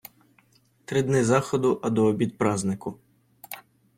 [0.85, 2.99] Три дни заходу, а до обід празнику.